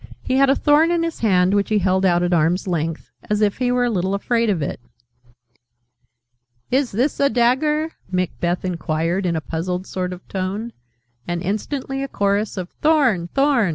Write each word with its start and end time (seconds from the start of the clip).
He 0.23 0.37
had 0.37 0.49
a 0.49 0.55
thorn 0.55 0.89
in 0.89 1.03
his 1.03 1.19
hand, 1.19 1.53
which 1.53 1.69
he 1.69 1.77
held 1.77 2.07
out 2.07 2.23
at 2.23 2.33
arm's 2.33 2.67
length, 2.67 3.11
as 3.29 3.39
if 3.39 3.59
he 3.59 3.71
were 3.71 3.83
a 3.85 3.89
little 3.91 4.15
afraid 4.15 4.49
of 4.49 4.59
it. 4.63 4.79
"Is 6.71 6.91
this 6.91 7.19
a 7.19 7.29
dagger?" 7.29 7.91
Macbeth 8.11 8.65
inquired, 8.65 9.27
in 9.27 9.35
a 9.35 9.41
puzzled 9.41 9.85
sort 9.85 10.11
of 10.11 10.27
tone: 10.27 10.73
and 11.27 11.43
instantly 11.43 12.01
a 12.01 12.07
chorus 12.07 12.57
of 12.57 12.71
"Thorn! 12.81 13.27
Thorn!" 13.35 13.69